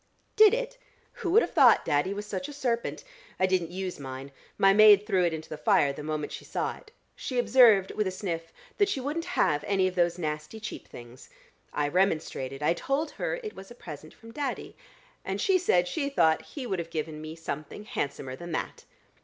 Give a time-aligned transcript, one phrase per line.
[0.35, 0.79] "Did it?
[1.21, 3.03] Who would have thought Daddy was such a serpent?
[3.39, 6.75] I didn't use mine: my maid threw it into the fire the moment she saw
[6.75, 6.89] it.
[7.15, 11.29] She observed, with a sniff, that she wouldn't have any of those nasty cheap things.
[11.71, 14.75] I remonstrated: I told her it was a present from Daddy,
[15.23, 18.85] and she said she thought he would have given me something handsomer than that."